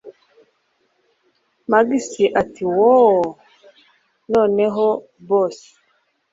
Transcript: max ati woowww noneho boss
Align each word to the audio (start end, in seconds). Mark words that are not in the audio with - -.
max 1.71 2.05
ati 2.41 2.63
woowww 2.75 3.25
noneho 4.33 4.85
boss 5.27 5.57